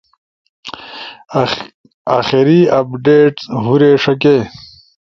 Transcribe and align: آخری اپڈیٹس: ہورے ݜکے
آخری 2.17 2.59
اپڈیٹس: 2.79 3.43
ہورے 3.63 3.91
ݜکے 4.03 4.37